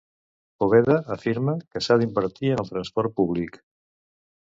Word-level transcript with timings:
Poveda 0.63 0.95
afirma 1.17 1.55
que 1.69 1.83
s'ha 1.89 1.99
d'invertir 2.03 2.53
en 2.57 2.65
el 2.65 2.75
transport 2.75 3.19
públic. 3.23 3.65